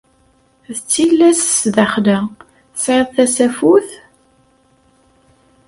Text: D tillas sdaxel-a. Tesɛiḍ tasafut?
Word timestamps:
D 0.75 0.77
tillas 0.91 1.39
sdaxel-a. 1.61 2.19
Tesɛiḍ 2.75 3.07
tasafut? 3.15 3.89